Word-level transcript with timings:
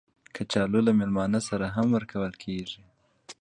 کچالو 0.35 0.79
له 0.87 0.91
میلمانه 0.99 1.39
سره 1.49 1.65
هم 1.75 1.87
ورکول 1.95 2.33
کېږي 2.43 2.81